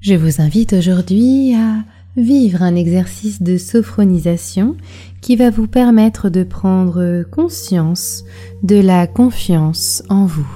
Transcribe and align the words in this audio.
Je 0.00 0.14
vous 0.14 0.40
invite 0.40 0.74
aujourd'hui 0.74 1.54
à 1.54 1.84
vivre 2.16 2.62
un 2.62 2.76
exercice 2.76 3.42
de 3.42 3.56
sophronisation 3.56 4.76
qui 5.20 5.34
va 5.34 5.50
vous 5.50 5.66
permettre 5.66 6.30
de 6.30 6.44
prendre 6.44 7.24
conscience 7.24 8.24
de 8.62 8.76
la 8.76 9.06
confiance 9.06 10.02
en 10.08 10.26
vous. 10.26 10.48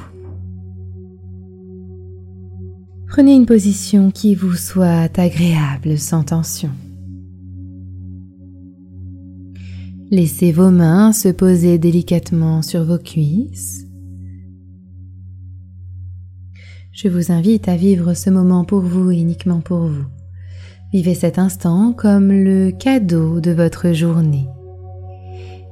Prenez 3.09 3.35
une 3.35 3.47
position 3.47 4.11
qui 4.11 4.35
vous 4.35 4.55
soit 4.55 5.19
agréable 5.19 5.99
sans 5.99 6.23
tension. 6.23 6.71
Laissez 10.11 10.53
vos 10.53 10.71
mains 10.71 11.13
se 11.13 11.29
poser 11.29 11.79
délicatement 11.79 12.63
sur 12.63 12.85
vos 12.85 12.99
cuisses. 12.99 13.87
Je 16.93 17.09
vous 17.09 17.33
invite 17.33 17.69
à 17.69 17.77
vivre 17.77 18.13
ce 18.13 18.29
moment 18.29 18.65
pour 18.65 18.81
vous 18.81 19.11
et 19.11 19.19
uniquement 19.19 19.61
pour 19.61 19.87
vous. 19.87 20.05
Vivez 20.93 21.15
cet 21.15 21.39
instant 21.39 21.95
comme 21.95 22.29
le 22.29 22.71
cadeau 22.71 23.41
de 23.41 23.51
votre 23.51 23.93
journée. 23.95 24.47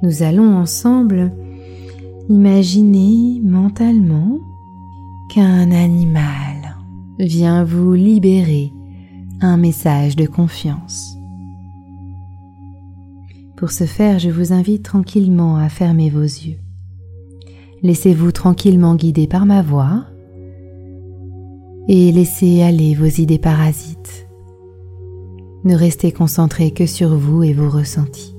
Nous 0.02 0.22
allons 0.22 0.56
ensemble 0.56 1.30
imaginer 2.30 3.38
mentalement 3.44 4.38
qu'un 5.28 5.70
animal 5.72 6.78
vient 7.18 7.64
vous 7.64 7.92
libérer 7.92 8.72
un 9.42 9.58
message 9.58 10.16
de 10.16 10.24
confiance. 10.24 11.18
Pour 13.58 13.72
ce 13.72 13.84
faire, 13.84 14.18
je 14.18 14.30
vous 14.30 14.54
invite 14.54 14.84
tranquillement 14.84 15.58
à 15.58 15.68
fermer 15.68 16.08
vos 16.08 16.22
yeux. 16.22 16.56
Laissez-vous 17.82 18.32
tranquillement 18.32 18.94
guider 18.94 19.26
par 19.26 19.44
ma 19.44 19.60
voix 19.60 20.06
et 21.88 22.12
laissez 22.12 22.62
aller 22.62 22.94
vos 22.94 23.06
idées 23.06 23.38
parasites. 23.38 24.26
Ne 25.64 25.74
restez 25.74 26.12
concentré 26.12 26.70
que 26.70 26.86
sur 26.86 27.16
vous 27.16 27.42
et 27.42 27.52
vos 27.52 27.68
ressentis. 27.68 28.34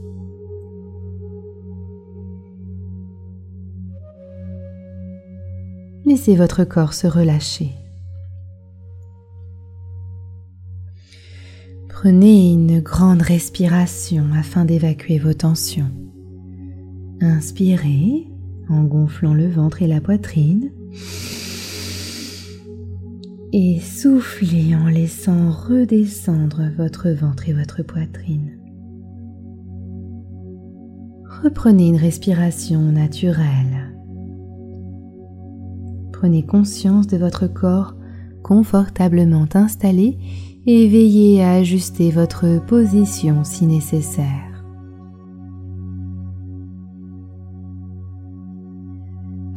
Laissez 6.05 6.35
votre 6.35 6.63
corps 6.63 6.93
se 6.93 7.07
relâcher. 7.07 7.71
Prenez 11.87 12.51
une 12.51 12.79
grande 12.79 13.21
respiration 13.21 14.25
afin 14.33 14.65
d'évacuer 14.65 15.19
vos 15.19 15.33
tensions. 15.33 15.91
Inspirez 17.21 18.27
en 18.69 18.83
gonflant 18.83 19.35
le 19.35 19.47
ventre 19.47 19.83
et 19.83 19.87
la 19.87 20.01
poitrine 20.01 20.71
et 23.53 23.79
soufflez 23.79 24.75
en 24.75 24.87
laissant 24.87 25.51
redescendre 25.51 26.63
votre 26.77 27.09
ventre 27.09 27.49
et 27.49 27.53
votre 27.53 27.83
poitrine. 27.83 28.57
Reprenez 31.43 31.87
une 31.87 31.97
respiration 31.97 32.79
naturelle. 32.79 33.93
Prenez 36.13 36.45
conscience 36.45 37.07
de 37.07 37.17
votre 37.17 37.47
corps 37.47 37.95
confortablement 38.43 39.47
installé 39.53 40.17
et 40.65 40.87
veillez 40.87 41.43
à 41.43 41.53
ajuster 41.53 42.11
votre 42.11 42.63
position 42.65 43.43
si 43.43 43.65
nécessaire. 43.65 44.50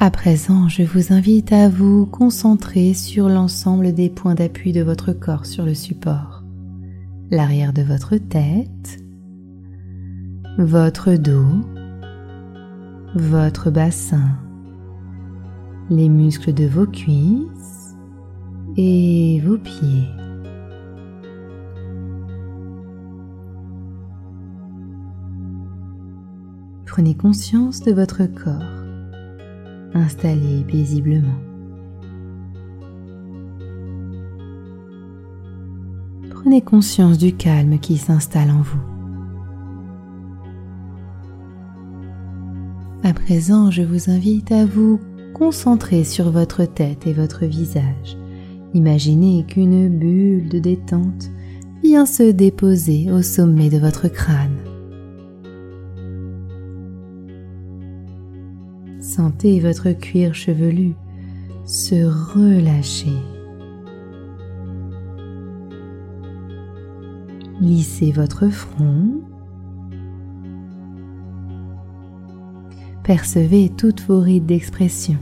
À 0.04 0.10
présent, 0.10 0.68
je 0.68 0.82
vous 0.82 1.14
invite 1.14 1.50
à 1.50 1.70
vous 1.70 2.04
concentrer 2.04 2.92
sur 2.92 3.30
l'ensemble 3.30 3.94
des 3.94 4.10
points 4.10 4.34
d'appui 4.34 4.72
de 4.74 4.82
votre 4.82 5.14
corps 5.14 5.46
sur 5.46 5.64
le 5.64 5.72
support. 5.72 6.44
L'arrière 7.30 7.72
de 7.72 7.80
votre 7.80 8.18
tête, 8.18 9.02
votre 10.58 11.14
dos, 11.14 11.48
votre 13.14 13.70
bassin, 13.70 14.28
les 15.88 16.10
muscles 16.10 16.52
de 16.52 16.66
vos 16.66 16.86
cuisses 16.86 17.96
et 18.76 19.40
vos 19.40 19.56
pieds. 19.56 20.10
Prenez 26.84 27.14
conscience 27.14 27.80
de 27.80 27.92
votre 27.92 28.26
corps 28.26 28.83
installé 29.94 30.64
paisiblement. 30.66 31.38
Prenez 36.30 36.60
conscience 36.60 37.16
du 37.16 37.34
calme 37.34 37.78
qui 37.78 37.96
s'installe 37.96 38.50
en 38.50 38.60
vous. 38.60 38.80
À 43.02 43.12
présent, 43.12 43.70
je 43.70 43.82
vous 43.82 44.10
invite 44.10 44.52
à 44.52 44.66
vous 44.66 45.00
concentrer 45.34 46.04
sur 46.04 46.30
votre 46.30 46.64
tête 46.64 47.06
et 47.06 47.12
votre 47.12 47.44
visage. 47.44 48.16
Imaginez 48.74 49.44
qu'une 49.46 49.88
bulle 49.88 50.48
de 50.48 50.58
détente 50.58 51.30
vient 51.82 52.06
se 52.06 52.30
déposer 52.30 53.10
au 53.10 53.22
sommet 53.22 53.68
de 53.68 53.78
votre 53.78 54.08
crâne. 54.08 54.63
Sentez 59.16 59.60
votre 59.60 59.92
cuir 59.92 60.34
chevelu 60.34 60.96
se 61.64 61.94
relâcher. 62.04 63.12
Lissez 67.60 68.10
votre 68.10 68.48
front. 68.48 69.20
Percevez 73.04 73.68
toutes 73.68 74.00
vos 74.00 74.18
rides 74.18 74.46
d'expression 74.46 75.20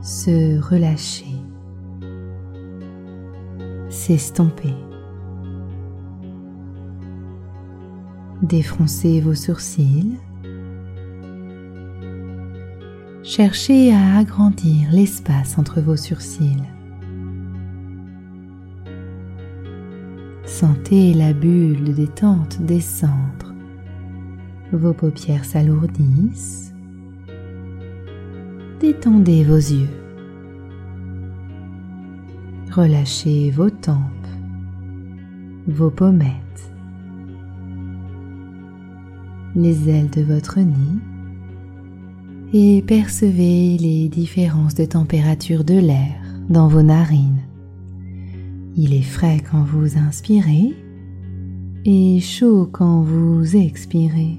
se 0.00 0.60
relâcher, 0.60 1.36
s'estomper. 3.90 4.74
Défroncez 8.42 9.20
vos 9.20 9.36
sourcils. 9.36 10.18
Cherchez 13.34 13.90
à 13.94 14.18
agrandir 14.18 14.90
l'espace 14.92 15.56
entre 15.56 15.80
vos 15.80 15.96
sourcils. 15.96 16.68
Sentez 20.44 21.14
la 21.14 21.32
bulle 21.32 21.82
de 21.82 21.92
détente 21.92 22.60
descendre. 22.60 23.54
Vos 24.70 24.92
paupières 24.92 25.46
s'alourdissent. 25.46 26.74
Détendez 28.80 29.44
vos 29.44 29.56
yeux. 29.56 29.88
Relâchez 32.70 33.50
vos 33.50 33.70
tempes, 33.70 34.28
vos 35.68 35.90
pommettes, 35.90 36.70
les 39.56 39.88
ailes 39.88 40.10
de 40.10 40.20
votre 40.20 40.60
nez 40.60 41.11
et 42.52 42.82
percevez 42.82 43.78
les 43.78 44.08
différences 44.08 44.74
de 44.74 44.84
température 44.84 45.64
de 45.64 45.78
l'air 45.78 46.20
dans 46.50 46.68
vos 46.68 46.82
narines. 46.82 47.40
Il 48.76 48.94
est 48.94 49.02
frais 49.02 49.40
quand 49.50 49.62
vous 49.62 49.96
inspirez 49.96 50.74
et 51.84 52.20
chaud 52.20 52.68
quand 52.70 53.02
vous 53.02 53.56
expirez. 53.56 54.38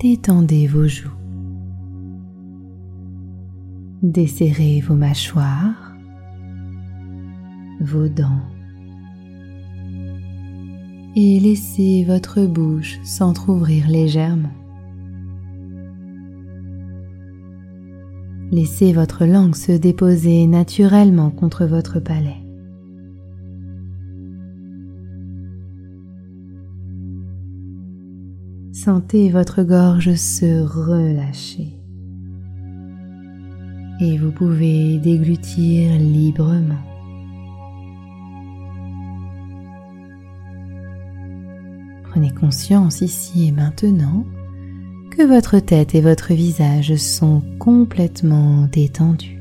Détendez 0.00 0.66
vos 0.66 0.88
joues. 0.88 1.08
Desserrez 4.02 4.80
vos 4.80 4.96
mâchoires, 4.96 5.94
vos 7.80 8.08
dents 8.08 8.53
et 11.16 11.38
laissez 11.40 12.04
votre 12.04 12.44
bouche 12.44 12.98
s'entr'ouvrir 13.04 13.88
légèrement. 13.88 14.52
Laissez 18.50 18.92
votre 18.92 19.24
langue 19.24 19.54
se 19.54 19.72
déposer 19.72 20.46
naturellement 20.46 21.30
contre 21.30 21.64
votre 21.66 21.98
palais. 22.00 22.40
Sentez 28.72 29.30
votre 29.30 29.62
gorge 29.62 30.14
se 30.14 30.62
relâcher 30.62 31.80
et 34.00 34.18
vous 34.18 34.32
pouvez 34.32 34.98
déglutir 34.98 35.96
librement. 35.98 36.93
conscience 42.30 43.00
ici 43.00 43.48
et 43.48 43.52
maintenant 43.52 44.24
que 45.10 45.22
votre 45.22 45.58
tête 45.60 45.94
et 45.94 46.00
votre 46.00 46.32
visage 46.32 46.96
sont 46.96 47.42
complètement 47.58 48.66
détendus. 48.72 49.40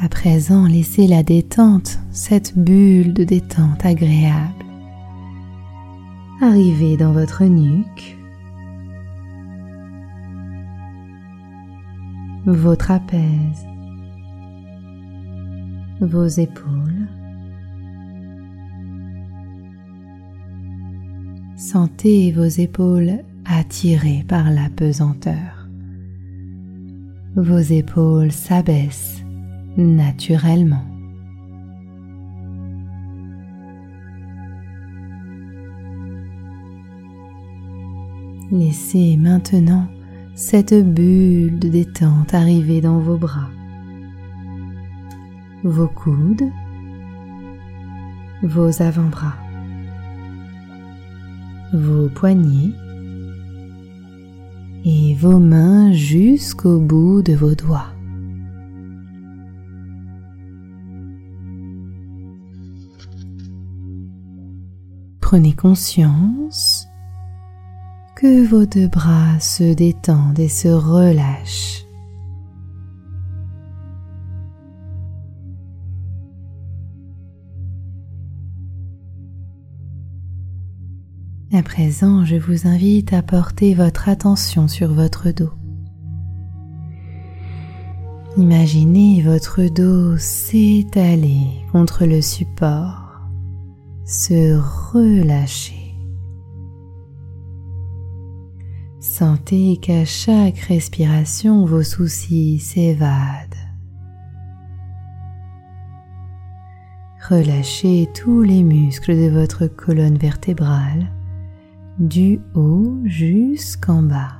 À 0.00 0.08
présent, 0.08 0.66
laissez 0.66 1.06
la 1.06 1.22
détente, 1.22 2.00
cette 2.10 2.58
bulle 2.58 3.14
de 3.14 3.22
détente 3.22 3.86
agréable, 3.86 4.64
arriver 6.40 6.96
dans 6.96 7.12
votre 7.12 7.44
nuque, 7.44 8.18
votre 12.46 12.90
apaise, 12.90 13.66
vos 16.02 16.26
épaules. 16.26 17.08
Sentez 21.56 22.32
vos 22.32 22.44
épaules 22.44 23.20
attirées 23.44 24.24
par 24.26 24.50
la 24.50 24.68
pesanteur. 24.68 25.68
Vos 27.36 27.60
épaules 27.60 28.32
s'abaissent 28.32 29.22
naturellement. 29.76 30.84
Laissez 38.50 39.16
maintenant 39.16 39.86
cette 40.34 40.74
bulle 40.74 41.58
de 41.58 41.68
détente 41.68 42.34
arriver 42.34 42.80
dans 42.80 42.98
vos 42.98 43.16
bras, 43.16 43.48
vos 45.64 45.88
coudes, 45.88 46.50
vos 48.42 48.82
avant-bras, 48.82 49.36
vos 51.72 52.08
poignets 52.08 52.74
et 54.84 55.14
vos 55.14 55.38
mains 55.38 55.92
jusqu'au 55.92 56.80
bout 56.80 57.22
de 57.22 57.34
vos 57.34 57.54
doigts. 57.54 57.92
Prenez 65.20 65.54
conscience 65.54 66.86
que 68.16 68.44
vos 68.44 68.66
deux 68.66 68.88
bras 68.88 69.40
se 69.40 69.72
détendent 69.72 70.38
et 70.38 70.48
se 70.48 70.68
relâchent. 70.68 71.86
À 81.62 81.64
présent, 81.64 82.24
je 82.24 82.34
vous 82.34 82.66
invite 82.66 83.12
à 83.12 83.22
porter 83.22 83.72
votre 83.74 84.08
attention 84.08 84.66
sur 84.66 84.92
votre 84.92 85.30
dos. 85.30 85.52
Imaginez 88.36 89.22
votre 89.22 89.62
dos 89.72 90.18
s'étaler 90.18 91.46
contre 91.70 92.04
le 92.04 92.20
support 92.20 93.20
se 94.04 94.58
relâcher. 94.92 95.94
Sentez 98.98 99.76
qu'à 99.76 100.04
chaque 100.04 100.58
respiration, 100.58 101.64
vos 101.64 101.84
soucis 101.84 102.58
s'évadent. 102.58 103.54
Relâchez 107.30 108.08
tous 108.20 108.42
les 108.42 108.64
muscles 108.64 109.14
de 109.14 109.30
votre 109.30 109.68
colonne 109.68 110.18
vertébrale, 110.18 111.12
du 111.98 112.40
haut 112.54 112.98
jusqu'en 113.04 114.02
bas. 114.02 114.38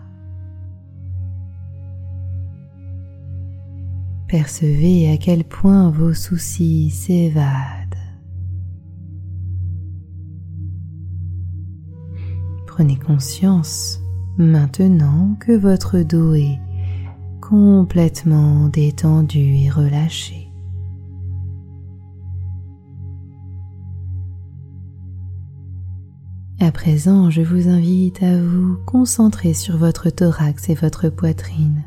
Percevez 4.29 5.11
à 5.11 5.19
quel 5.19 5.45
point 5.45 5.91
vos 5.91 6.15
soucis 6.15 6.91
s'évadent. 6.91 7.97
Prenez 12.67 12.97
conscience 12.97 14.01
maintenant 14.39 15.37
que 15.39 15.53
votre 15.53 16.01
dos 16.01 16.35
est 16.35 16.59
complètement 17.43 18.69
détendu 18.69 19.57
et 19.57 19.69
relâché. 19.69 20.52
À 26.63 26.71
présent, 26.71 27.29
je 27.29 27.43
vous 27.43 27.69
invite 27.69 28.23
à 28.23 28.41
vous 28.41 28.77
concentrer 28.87 29.53
sur 29.53 29.77
votre 29.79 30.11
thorax 30.11 30.69
et 30.69 30.75
votre 30.75 31.09
poitrine. 31.09 31.83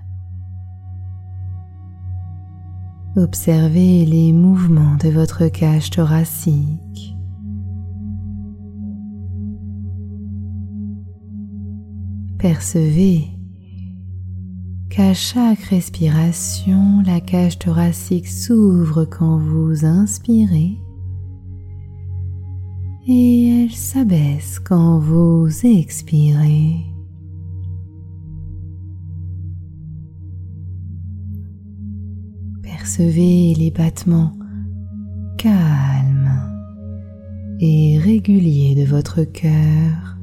Observez 3.16 4.04
les 4.04 4.33
mouvements 4.33 4.98
de 5.01 5.07
votre 5.07 5.48
cage 5.48 5.92
thoracique. 5.92 7.16
Percevez 12.38 13.30
qu'à 14.89 15.13
chaque 15.13 15.63
respiration, 15.63 17.01
la 17.06 17.22
cage 17.22 17.60
thoracique 17.60 18.27
s'ouvre 18.27 19.06
quand 19.06 19.38
vous 19.38 19.86
inspirez 19.86 20.77
et 23.07 23.63
elle 23.63 23.72
s'abaisse 23.72 24.60
quand 24.60 25.00
vous 25.00 25.48
expirez. 25.63 26.78
Percevez 32.63 33.54
les 33.56 33.72
battements 33.72 34.34
calmes 35.38 36.31
et 37.60 38.00
réguliers 38.00 38.75
de 38.75 38.86
votre 38.86 39.24
cœur 39.24 40.16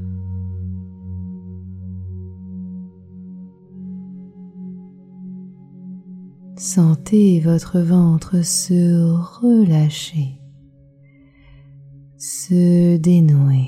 Sentez 6.63 7.41
votre 7.41 7.81
ventre 7.81 8.45
se 8.45 9.03
relâcher, 9.43 10.39
se 12.25 12.99
dénouer. 12.99 13.67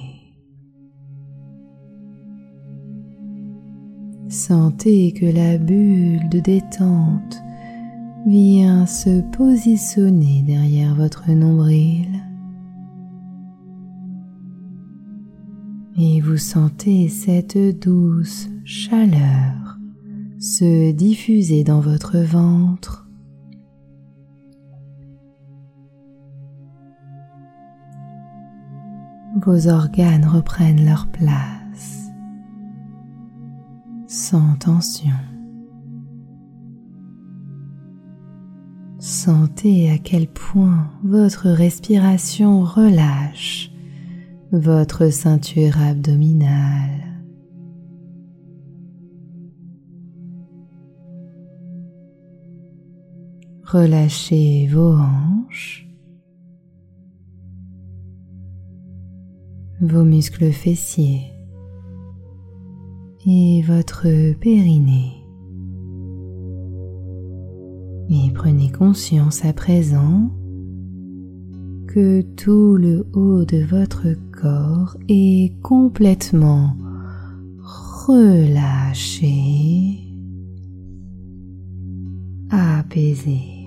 Sentez 4.29 5.11
que 5.11 5.27
la 5.27 5.59
bulle 5.59 6.29
de 6.29 6.39
détente 6.39 7.43
vient 8.29 8.87
se 8.87 9.23
positionner 9.37 10.45
derrière 10.47 10.95
votre 10.95 11.29
nombril. 11.33 12.07
Et 15.99 16.21
vous 16.21 16.37
sentez 16.37 17.09
cette 17.09 17.59
douce 17.81 18.49
chaleur 18.65 19.81
se 20.39 20.93
diffuser 20.93 21.65
dans 21.65 21.81
votre 21.81 22.19
ventre. 22.19 23.04
Vos 29.43 29.69
organes 29.69 30.27
reprennent 30.27 30.85
leur 30.85 31.09
place 31.09 32.09
sans 34.07 34.55
tension. 34.55 35.11
Sentez 39.01 39.91
à 39.91 39.99
quel 39.99 40.29
point 40.29 40.89
votre 41.03 41.49
respiration 41.49 42.63
relâche 42.63 43.71
votre 44.53 45.11
ceinture 45.11 45.81
abdominale. 45.83 47.03
Relâchez 53.65 54.69
vos 54.69 54.95
hanches, 54.95 55.84
vos 59.87 60.05
muscles 60.05 60.53
fessiers 60.53 61.23
et 63.27 63.63
votre 63.63 64.07
périnée. 64.39 65.25
Et 68.11 68.31
prenez 68.35 68.71
conscience 68.71 69.45
à 69.45 69.53
présent 69.53 70.31
que 71.89 72.23
tout 72.23 72.77
le 72.77 73.07
haut 73.15 73.45
de 73.45 73.65
votre 73.65 74.09
corps 74.33 74.97
est 75.09 75.61
complètement 75.63 76.77
relâché, 78.07 78.91
apaisé. 82.51 83.64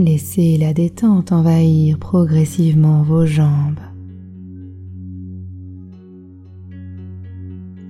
Laissez 0.00 0.56
la 0.58 0.72
détente 0.72 1.32
envahir 1.32 1.98
progressivement 1.98 3.02
vos 3.02 3.26
jambes. 3.26 3.80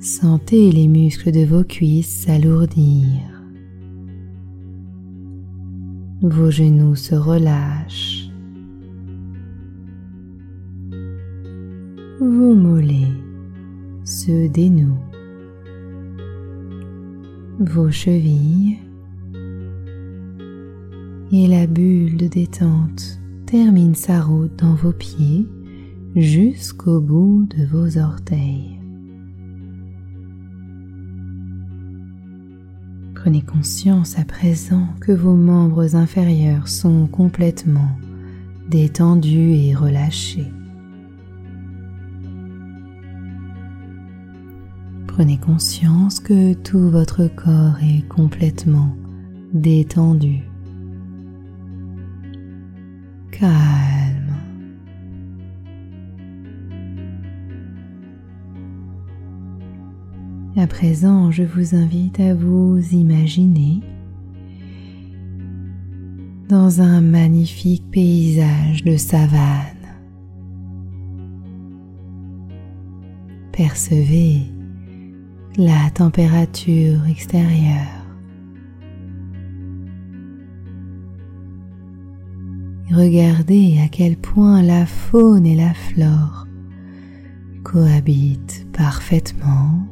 Sentez 0.01 0.73
les 0.73 0.89
muscles 0.89 1.33
de 1.33 1.45
vos 1.45 1.65
cuisses 1.65 2.25
s'alourdir. 2.25 3.21
Vos 6.23 6.51
genoux 6.51 6.97
se 6.97 7.15
relâchent. 7.15 8.31
Vos 12.21 12.55
mollets 12.55 13.13
se 14.05 14.49
dénouent. 14.49 14.97
Vos 17.61 17.91
chevilles 17.91 18.79
et 21.33 21.47
la 21.47 21.67
bulle 21.67 22.17
de 22.17 22.27
détente 22.27 23.21
termine 23.47 23.95
sa 23.95 24.21
route 24.21 24.57
dans 24.57 24.75
vos 24.75 24.93
pieds 24.93 25.47
jusqu'au 26.17 27.01
bout 27.01 27.47
de 27.57 27.65
vos 27.67 27.99
orteils. 27.99 28.79
Prenez 33.15 33.43
conscience 33.43 34.19
à 34.19 34.25
présent 34.25 34.87
que 35.01 35.13
vos 35.13 35.35
membres 35.35 35.97
inférieurs 35.97 36.69
sont 36.69 37.07
complètement 37.07 37.91
détendus 38.71 39.55
et 39.55 39.75
relâchés. 39.75 40.47
Prenez 45.07 45.37
conscience 45.37 46.21
que 46.21 46.55
tout 46.55 46.91
votre 46.91 47.27
corps 47.27 47.77
est 47.83 48.07
complètement 48.09 48.95
détendu, 49.53 50.48
calme. 53.31 54.35
À 60.57 60.67
présent, 60.67 61.31
je 61.31 61.45
vous 61.45 61.75
invite 61.75 62.19
à 62.19 62.35
vous 62.35 62.81
imaginer 62.93 63.81
dans 66.49 66.81
un 66.81 67.01
magnifique 67.01 67.89
paysage 67.91 68.83
de 68.83 68.97
savane. 68.97 69.79
Percevez 73.53 74.43
la 75.57 75.91
température 75.91 77.07
extérieure. 77.07 77.98
Regardez 82.91 83.79
à 83.85 83.89
quel 83.89 84.17
point 84.17 84.63
la 84.63 84.87
faune 84.87 85.47
et 85.47 85.57
la 85.57 85.75
flore 85.75 86.47
cohabitent 87.63 88.67
parfaitement 88.73 89.87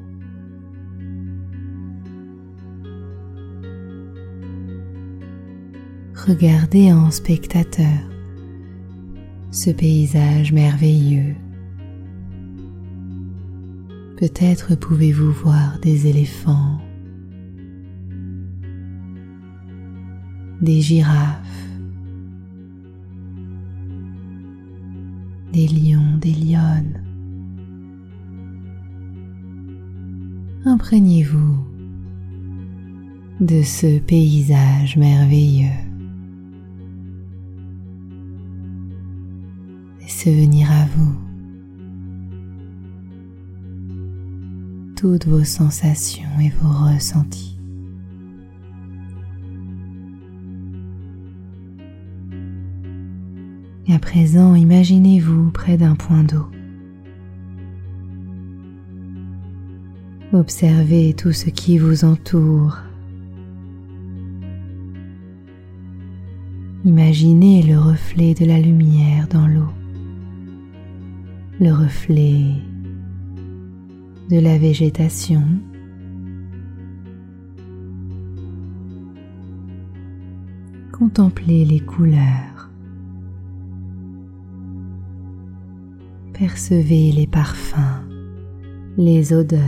regardez 6.26 6.92
en 6.92 7.10
spectateur 7.10 8.00
ce 9.52 9.70
paysage 9.70 10.52
merveilleux. 10.52 11.36
Peut-être 14.16 14.74
pouvez-vous 14.74 15.30
voir 15.30 15.78
des 15.80 16.08
éléphants, 16.08 16.80
des 20.60 20.80
girafes, 20.80 21.75
des 25.56 25.68
lions, 25.68 26.18
des 26.20 26.34
lionnes. 26.34 27.02
Imprégnez-vous 30.66 31.56
de 33.40 33.62
ce 33.62 33.98
paysage 33.98 34.98
merveilleux. 34.98 35.86
venir 40.32 40.68
à 40.72 40.86
vous 40.86 41.14
toutes 44.96 45.26
vos 45.26 45.44
sensations 45.44 46.40
et 46.40 46.50
vos 46.50 46.68
ressentis. 46.68 47.55
Et 53.88 53.94
à 53.94 53.98
présent, 53.98 54.54
imaginez-vous 54.54 55.50
près 55.50 55.76
d'un 55.76 55.94
point 55.94 56.24
d'eau. 56.24 56.46
Observez 60.32 61.14
tout 61.14 61.32
ce 61.32 61.50
qui 61.50 61.78
vous 61.78 62.04
entoure. 62.04 62.78
Imaginez 66.84 67.62
le 67.62 67.78
reflet 67.78 68.34
de 68.34 68.44
la 68.44 68.60
lumière 68.60 69.28
dans 69.28 69.46
l'eau 69.46 69.70
le 71.58 71.72
reflet 71.72 72.44
de 74.30 74.38
la 74.38 74.58
végétation. 74.58 75.42
Contemplez 80.92 81.64
les 81.64 81.80
couleurs. 81.80 82.55
Percevez 86.38 87.12
les 87.12 87.26
parfums, 87.26 88.04
les 88.98 89.32
odeurs. 89.32 89.62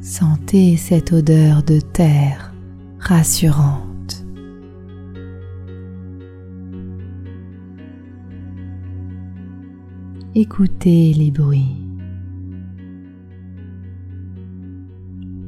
Sentez 0.00 0.76
cette 0.76 1.12
odeur 1.12 1.62
de 1.62 1.78
terre 1.78 2.52
rassurante. 2.98 4.26
Écoutez 10.34 11.14
les 11.14 11.30
bruits. 11.30 11.76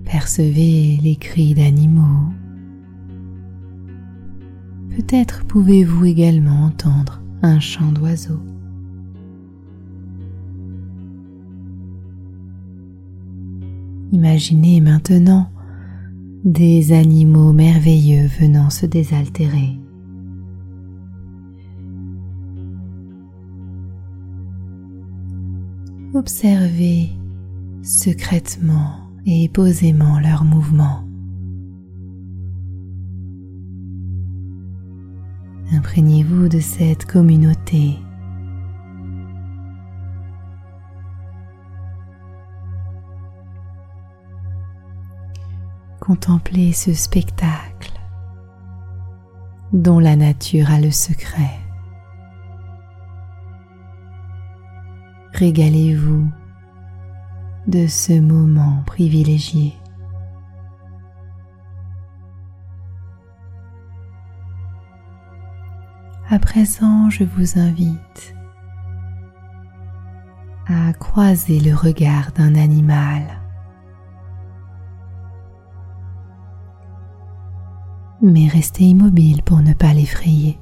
Percevez 0.04 1.00
les 1.02 1.16
cris 1.16 1.54
d'animaux. 1.54 2.32
Peut-être 4.96 5.44
pouvez-vous 5.46 6.04
également 6.04 6.64
entendre 6.64 7.22
un 7.42 7.58
chant 7.60 7.92
d'oiseaux. 7.92 8.42
Imaginez 14.12 14.82
maintenant 14.82 15.48
des 16.44 16.92
animaux 16.92 17.52
merveilleux 17.52 18.26
venant 18.26 18.68
se 18.68 18.84
désaltérer. 18.84 19.78
Observez 26.14 27.08
secrètement 27.82 29.08
et 29.24 29.48
posément 29.48 30.20
leurs 30.20 30.44
mouvements. 30.44 31.04
Imprégnez-vous 35.92 36.48
de 36.48 36.58
cette 36.58 37.04
communauté. 37.04 37.98
Contemplez 46.00 46.72
ce 46.72 46.94
spectacle 46.94 47.92
dont 49.74 49.98
la 49.98 50.16
nature 50.16 50.70
a 50.70 50.80
le 50.80 50.90
secret. 50.90 51.60
régalez-vous 55.34 56.26
de 57.66 57.86
ce 57.86 58.18
moment 58.18 58.82
privilégié. 58.86 59.81
À 66.32 66.38
présent, 66.38 67.10
je 67.10 67.24
vous 67.24 67.58
invite 67.58 68.34
à 70.66 70.94
croiser 70.94 71.60
le 71.60 71.74
regard 71.74 72.32
d'un 72.32 72.54
animal. 72.54 73.20
Mais 78.22 78.48
restez 78.48 78.84
immobile 78.84 79.42
pour 79.42 79.60
ne 79.60 79.74
pas 79.74 79.92
l'effrayer. 79.92 80.58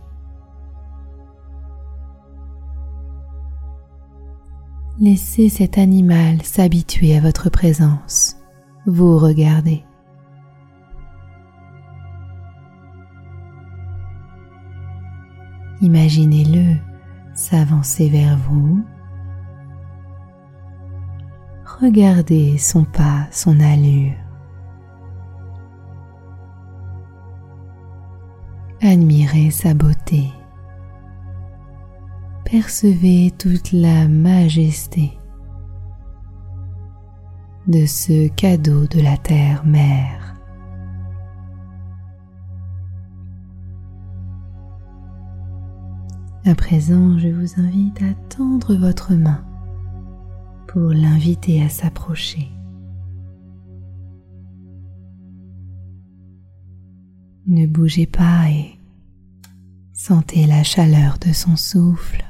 Laissez 4.98 5.48
cet 5.48 5.78
animal 5.78 6.42
s'habituer 6.42 7.16
à 7.16 7.20
votre 7.20 7.48
présence. 7.48 8.38
Vous 8.86 9.18
regardez. 9.18 9.84
Imaginez-le 15.80 16.76
s'avancer 17.34 18.08
vers 18.10 18.36
vous. 18.36 18.84
Regardez 21.80 22.58
son 22.58 22.84
pas, 22.84 23.26
son 23.30 23.58
allure. 23.60 24.12
Admirez 28.82 29.50
sa 29.50 29.72
beauté. 29.72 30.30
Percevez 32.44 33.30
toute 33.38 33.72
la 33.72 34.08
majesté 34.08 35.16
de 37.68 37.86
ce 37.86 38.28
cadeau 38.28 38.86
de 38.86 39.00
la 39.00 39.16
terre-mère. 39.16 40.34
À 46.46 46.54
présent, 46.54 47.18
je 47.18 47.28
vous 47.28 47.60
invite 47.60 48.00
à 48.00 48.14
tendre 48.34 48.74
votre 48.74 49.12
main 49.12 49.44
pour 50.68 50.90
l'inviter 50.90 51.62
à 51.62 51.68
s'approcher. 51.68 52.48
Ne 57.46 57.66
bougez 57.66 58.06
pas 58.06 58.48
et 58.50 58.78
sentez 59.92 60.46
la 60.46 60.62
chaleur 60.62 61.18
de 61.18 61.32
son 61.34 61.56
souffle. 61.56 62.24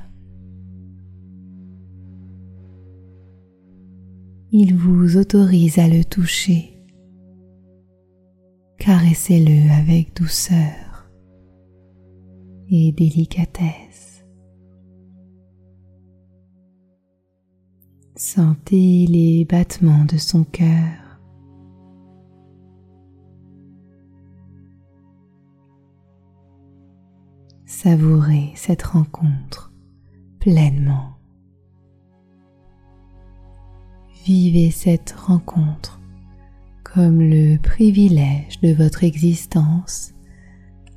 Il 4.50 4.74
vous 4.74 5.18
autorise 5.18 5.78
à 5.78 5.86
le 5.86 6.02
toucher. 6.02 6.76
Caressez-le 8.78 9.70
avec 9.70 10.16
douceur 10.16 10.89
et 12.70 12.92
délicatesse. 12.92 14.24
Sentez 18.16 19.06
les 19.06 19.44
battements 19.44 20.04
de 20.04 20.18
son 20.18 20.44
cœur. 20.44 21.20
Savourez 27.64 28.52
cette 28.56 28.82
rencontre 28.82 29.72
pleinement. 30.38 31.14
Vivez 34.26 34.70
cette 34.70 35.12
rencontre 35.12 35.98
comme 36.84 37.20
le 37.20 37.56
privilège 37.56 38.60
de 38.60 38.72
votre 38.74 39.02
existence 39.02 40.12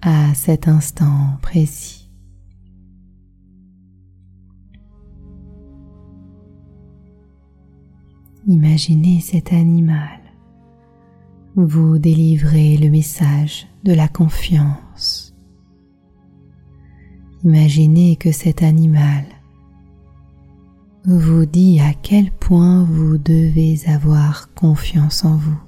à 0.06 0.34
cet 0.34 0.68
instant 0.68 1.38
précis. 1.42 2.10
Imaginez 8.46 9.22
cet 9.22 9.54
animal 9.54 10.20
vous 11.56 11.98
délivrer 12.00 12.76
le 12.76 12.90
message 12.90 13.68
de 13.86 13.94
la 13.94 14.10
confiance. 14.10 15.34
Imaginez 17.46 18.18
que 18.18 18.34
cet 18.34 18.62
animal 18.62 19.24
vous 21.06 21.46
dit 21.46 21.80
à 21.80 21.94
quel 21.94 22.32
point 22.32 22.84
vous 22.84 23.18
devez 23.18 23.80
avoir 23.88 24.54
confiance 24.54 25.24
en 25.24 25.38
vous, 25.38 25.60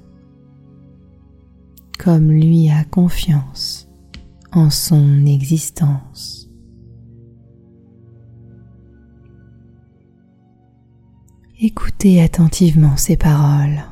comme 1.98 2.30
lui 2.30 2.68
a 2.68 2.84
confiance 2.84 3.85
en 4.56 4.70
son 4.70 5.26
existence. 5.26 6.48
Écoutez 11.60 12.22
attentivement 12.22 12.96
ces 12.96 13.18
paroles. 13.18 13.84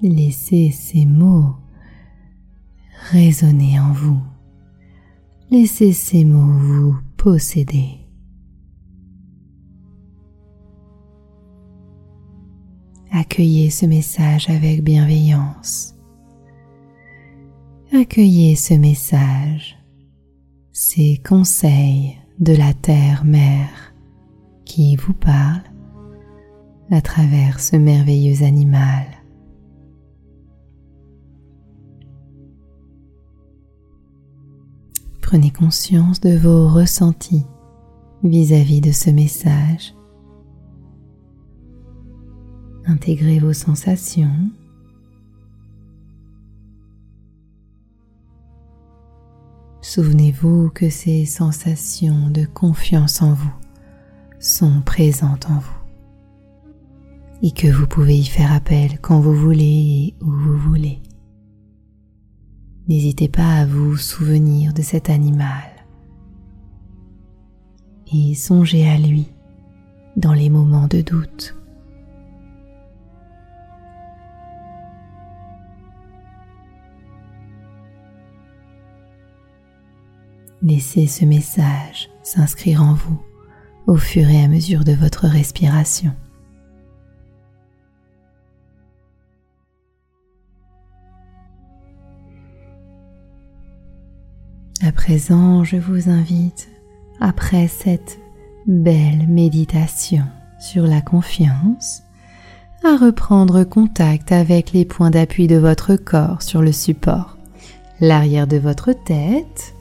Laissez 0.00 0.70
ces 0.70 1.04
mots 1.06 1.56
résonner 3.10 3.80
en 3.80 3.92
vous. 3.92 4.20
Laissez 5.50 5.92
ces 5.92 6.24
mots 6.24 6.56
vous 6.58 6.96
posséder. 7.16 8.07
Accueillez 13.10 13.70
ce 13.70 13.86
message 13.86 14.50
avec 14.50 14.84
bienveillance. 14.84 15.94
Accueillez 17.92 18.54
ce 18.54 18.74
message, 18.74 19.78
ces 20.72 21.20
conseils 21.26 22.18
de 22.38 22.54
la 22.54 22.74
terre-mère 22.74 23.94
qui 24.66 24.96
vous 24.96 25.14
parle 25.14 25.62
à 26.90 27.00
travers 27.00 27.60
ce 27.60 27.76
merveilleux 27.76 28.44
animal. 28.44 29.06
Prenez 35.22 35.50
conscience 35.50 36.20
de 36.20 36.36
vos 36.36 36.68
ressentis 36.68 37.44
vis-à-vis 38.22 38.80
de 38.80 38.92
ce 38.92 39.10
message. 39.10 39.94
Intégrez 42.88 43.38
vos 43.38 43.52
sensations. 43.52 44.50
Souvenez-vous 49.82 50.70
que 50.70 50.88
ces 50.88 51.26
sensations 51.26 52.30
de 52.30 52.46
confiance 52.46 53.20
en 53.20 53.34
vous 53.34 53.52
sont 54.40 54.80
présentes 54.80 55.50
en 55.50 55.58
vous 55.58 55.78
et 57.42 57.50
que 57.50 57.68
vous 57.68 57.86
pouvez 57.86 58.16
y 58.16 58.24
faire 58.24 58.52
appel 58.52 58.98
quand 59.02 59.20
vous 59.20 59.34
voulez 59.34 59.64
et 59.64 60.24
où 60.24 60.30
vous 60.30 60.56
voulez. 60.56 61.02
N'hésitez 62.88 63.28
pas 63.28 63.52
à 63.52 63.66
vous 63.66 63.98
souvenir 63.98 64.72
de 64.72 64.80
cet 64.80 65.10
animal 65.10 65.68
et 68.10 68.34
songez 68.34 68.88
à 68.88 68.96
lui 68.96 69.28
dans 70.16 70.32
les 70.32 70.48
moments 70.48 70.88
de 70.88 71.02
doute. 71.02 71.54
Laissez 80.68 81.06
ce 81.06 81.24
message 81.24 82.10
s'inscrire 82.22 82.82
en 82.82 82.92
vous 82.92 83.18
au 83.86 83.96
fur 83.96 84.28
et 84.28 84.44
à 84.44 84.48
mesure 84.48 84.84
de 84.84 84.92
votre 84.92 85.26
respiration. 85.26 86.12
À 94.82 94.92
présent, 94.92 95.64
je 95.64 95.78
vous 95.78 96.10
invite, 96.10 96.68
après 97.18 97.66
cette 97.66 98.18
belle 98.66 99.26
méditation 99.26 100.26
sur 100.60 100.86
la 100.86 101.00
confiance, 101.00 102.02
à 102.84 102.98
reprendre 102.98 103.64
contact 103.64 104.32
avec 104.32 104.72
les 104.72 104.84
points 104.84 105.10
d'appui 105.10 105.46
de 105.46 105.56
votre 105.56 105.96
corps 105.96 106.42
sur 106.42 106.60
le 106.60 106.72
support, 106.72 107.38
l'arrière 108.02 108.46
de 108.46 108.58
votre 108.58 108.92
tête, 108.92 109.74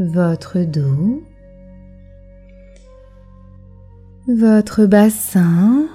votre 0.00 0.60
dos, 0.60 1.22
votre 4.26 4.86
bassin, 4.86 5.86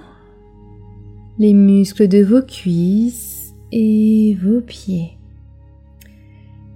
les 1.40 1.54
muscles 1.54 2.08
de 2.08 2.24
vos 2.24 2.44
cuisses 2.44 3.56
et 3.72 4.38
vos 4.40 4.62
pieds. 4.62 5.18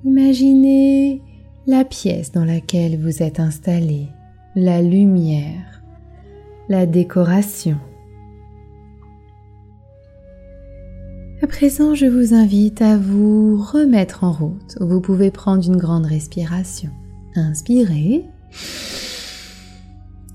Imaginez 0.04 1.22
la 1.68 1.86
pièce 1.86 2.32
dans 2.32 2.46
laquelle 2.46 3.00
vous 3.00 3.22
êtes 3.22 3.40
installé, 3.40 4.08
la 4.56 4.82
lumière, 4.82 5.84
la 6.68 6.88
décoration. 6.88 7.78
À 11.44 11.48
présent, 11.48 11.94
je 11.94 12.08
vous 12.08 12.34
invite 12.34 12.82
à 12.82 12.98
vous 12.98 13.62
remettre 13.62 14.24
en 14.24 14.32
route. 14.32 14.78
Vous 14.82 15.00
pouvez 15.00 15.30
prendre 15.30 15.64
une 15.66 15.78
grande 15.78 16.08
respiration. 16.08 16.90
Inspirez 17.36 18.26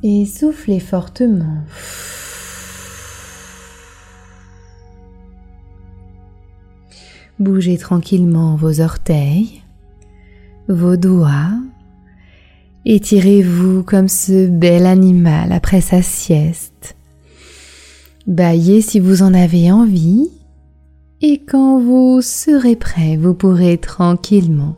et 0.03 0.27
soufflez 0.27 0.81
fortement. 0.81 1.65
Bougez 7.39 7.79
tranquillement 7.79 8.55
vos 8.55 8.81
orteils, 8.81 9.63
vos 10.69 10.97
doigts. 10.97 11.59
Étirez-vous 12.85 13.83
comme 13.83 14.09
ce 14.09 14.47
bel 14.47 14.87
animal 14.87 15.53
après 15.53 15.81
sa 15.81 16.03
sieste. 16.03 16.97
Baillez 18.27 18.83
si 18.83 19.01
vous 19.01 19.23
en 19.23 19.35
avez 19.35 19.73
envie 19.73 20.31
Et 21.21 21.43
quand 21.45 21.81
vous 21.81 22.21
serez 22.23 22.77
prêt, 22.77 23.17
vous 23.17 23.35
pourrez 23.35 23.79
tranquillement 23.79 24.77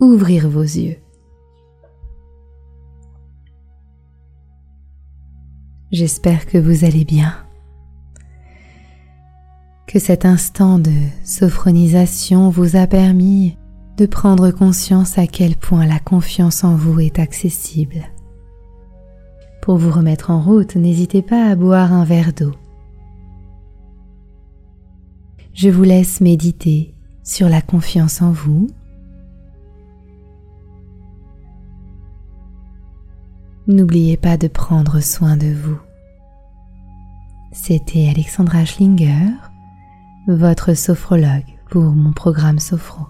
ouvrir 0.00 0.48
vos 0.48 0.62
yeux. 0.62 0.96
J'espère 5.94 6.46
que 6.46 6.58
vous 6.58 6.84
allez 6.84 7.04
bien, 7.04 7.36
que 9.86 10.00
cet 10.00 10.24
instant 10.24 10.80
de 10.80 10.90
sophronisation 11.22 12.50
vous 12.50 12.74
a 12.74 12.88
permis 12.88 13.56
de 13.96 14.06
prendre 14.06 14.50
conscience 14.50 15.18
à 15.18 15.28
quel 15.28 15.54
point 15.54 15.86
la 15.86 16.00
confiance 16.00 16.64
en 16.64 16.74
vous 16.74 16.98
est 16.98 17.20
accessible. 17.20 18.08
Pour 19.62 19.76
vous 19.76 19.92
remettre 19.92 20.32
en 20.32 20.42
route, 20.42 20.74
n'hésitez 20.74 21.22
pas 21.22 21.48
à 21.48 21.54
boire 21.54 21.92
un 21.92 22.04
verre 22.04 22.32
d'eau. 22.32 22.56
Je 25.52 25.68
vous 25.68 25.84
laisse 25.84 26.20
méditer 26.20 26.92
sur 27.22 27.48
la 27.48 27.62
confiance 27.62 28.20
en 28.20 28.32
vous. 28.32 28.66
N'oubliez 33.66 34.18
pas 34.18 34.36
de 34.36 34.46
prendre 34.46 35.00
soin 35.00 35.38
de 35.38 35.46
vous. 35.46 35.78
C'était 37.52 38.10
Alexandra 38.10 38.66
Schlinger, 38.66 39.30
votre 40.26 40.74
sophrologue 40.74 41.46
pour 41.70 41.84
mon 41.84 42.12
programme 42.12 42.58
Sophro. 42.58 43.06